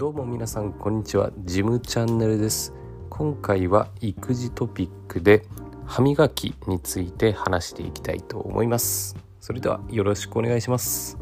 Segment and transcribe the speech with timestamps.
[0.00, 1.30] どうも皆さんこんにちは。
[1.44, 2.72] ジムチャンネルです。
[3.10, 5.44] 今回は育児トピックで
[5.84, 9.14] 歯磨きについて話していきたいと思います。
[9.40, 11.18] それではよろしくお願いします。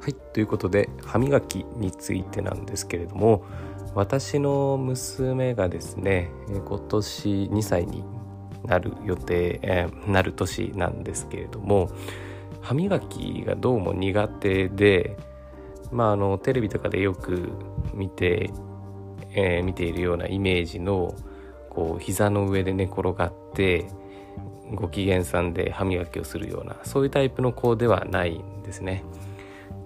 [0.00, 3.44] はいということで歯磨きについてなんですけれども
[3.94, 8.02] 私の娘がですね今年2歳に
[8.64, 11.90] なる予定、えー、なる年なんですけれども
[12.62, 15.18] 歯磨きがどうも苦手で
[15.92, 17.50] まああのテレビとかでよく
[17.94, 18.50] 見て、
[19.30, 21.14] えー、見ているようなイメージの
[21.70, 23.88] こう膝の上で寝転がって
[24.74, 29.04] ご機嫌さんで歯磨きをするようなそういうタイプの子ではないんですね。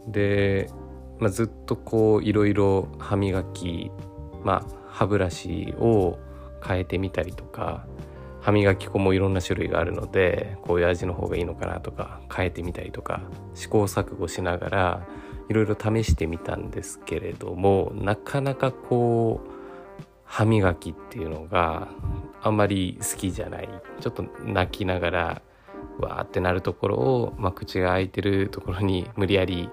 [0.07, 0.71] で、
[1.19, 3.91] まあ、ずっとこういろいろ歯磨き、
[4.43, 6.19] まあ、歯ブラシを
[6.67, 7.87] 変えてみたりとか
[8.41, 13.23] 歯磨き粉もいろんな種類があるのでこういう味の方がいいのかなとか変えてみたりとか
[13.55, 15.07] 試行錯誤しながら
[15.51, 19.51] いろいろ試してみたんですけれどもなかなかこう
[20.25, 21.89] 歯磨きっていうのが
[22.41, 23.69] あんまり好きじゃない
[24.01, 25.43] ちょっと泣きながら
[25.99, 29.69] わーってなるところを、まあ、口が開いてるところに無理やり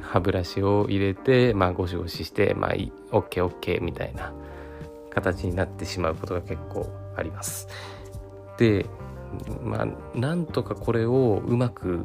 [0.00, 2.72] 歯ブラシを入れて、まあ、ゴシゴシして、まあ、
[3.14, 4.32] OKOK みたいな
[5.10, 7.68] 形になってしまうことが結構あります。
[8.56, 8.86] で、
[9.62, 12.04] まあ、なんとかこれをうまく、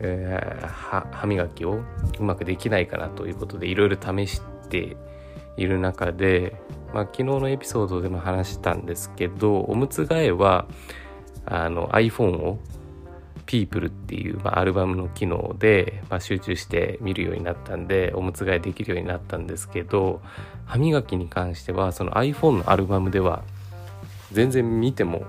[0.00, 1.80] えー、歯磨きを
[2.18, 4.96] うまくできないかなということでいろいろ試して
[5.56, 6.60] いる中で、
[6.92, 10.66] まあ、昨日のエピソードでも話したんですけどおむつ替えは
[11.46, 12.58] あの iPhone を
[13.46, 20.22] People っていう、まあ、アルバムの機能で、まあ、集中して見るようになったんでおむつ替えできるようになったんですけど
[20.64, 23.44] 歯磨きに関してはその iPhone のアルバムでは
[24.32, 25.24] 全然見ても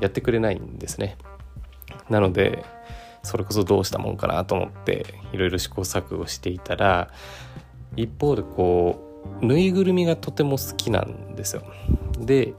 [0.00, 1.16] やってくれないんですね。
[2.10, 2.64] なので
[3.24, 7.10] それこそどうしたもんかなと思っていろいろ試行錯誤していたら
[7.96, 9.00] 一方でこ
[9.42, 11.62] うぬいぐるみがとても好きなんですよ。
[12.18, 12.54] で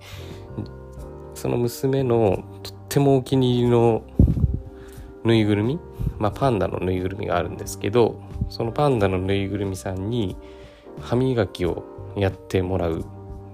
[1.36, 4.03] その娘のとってもお気に入りの
[5.24, 5.80] ぬいぐるみ、
[6.18, 10.36] まあ、パンダのぬいぐるみがあるんですけどそのパンダのぬいぐるみさんに
[11.02, 11.84] 歯磨きを
[12.16, 13.06] やってもらう。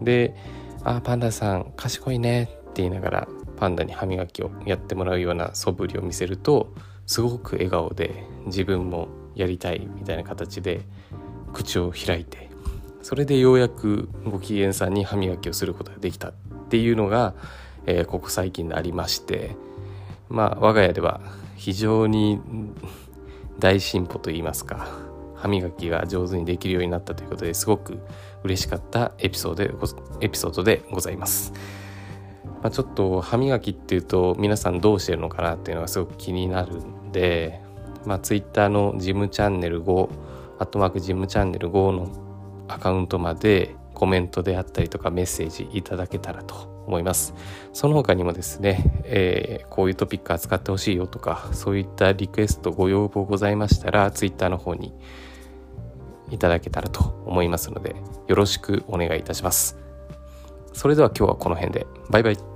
[0.01, 0.35] で
[0.83, 6.73] あパンダさん賢いねって言いながらパンダに歯磨きをやってもらうような素振りを見せると
[7.11, 10.79] すごく笑顔で自分もやりたいみたいな形で
[11.51, 12.49] 口を開いて
[13.01, 16.33] それでようやくご機嫌さんに歯磨きをすることができたっ
[16.69, 17.33] ていうのが、
[17.85, 19.57] えー、ここ最近でありまして
[20.29, 21.19] まあ我が家では
[21.57, 22.39] 非常に
[23.59, 24.87] 大進歩といいますか
[25.35, 27.99] 歯磨きが上手にできるようになったということですごく
[28.45, 31.51] 嬉しかったエピソードでエピソードでございます。
[32.61, 37.61] まあ、ちょっと歯磨きっていうと皆さんどうしてるのかなっていうのがすごく気になるんで、
[38.05, 40.09] まあ、Twitter のジムチャンネル5
[40.59, 47.33] アットマークジムチャンネル5のアカウントまでコメントであったりとかメッセージいただけたらと思います。
[47.73, 54.93] その他にもですね、えー、こういうトピック扱ってほしいよとかそういったリクエストご要望ございましたら Twitter の方に
[56.31, 57.95] いただけたらと思いますので
[58.27, 59.77] よろしくお願いいたします。
[60.73, 62.50] それでは今日はこの辺でバイバイ。